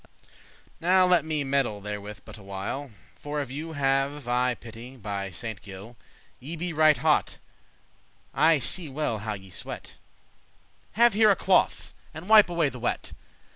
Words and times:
"Now 0.79 1.05
let 1.05 1.23
me 1.23 1.43
meddle 1.43 1.79
therewith 1.79 2.21
but 2.25 2.39
a 2.39 2.41
while, 2.41 2.89
For 3.15 3.39
of 3.39 3.51
you 3.51 3.73
have 3.73 4.27
I 4.27 4.55
pity, 4.55 4.97
by 4.97 5.29
Saint 5.29 5.61
Gile. 5.61 5.95
Ye 6.39 6.55
be 6.55 6.73
right 6.73 6.97
hot, 6.97 7.37
I 8.33 8.57
see 8.57 8.89
well 8.89 9.19
how 9.19 9.35
ye 9.35 9.51
sweat; 9.51 9.97
Have 10.93 11.13
here 11.13 11.29
a 11.29 11.35
cloth, 11.35 11.93
and 12.15 12.27
wipe 12.27 12.49
away 12.49 12.69
the 12.69 12.79
wet." 12.79 13.11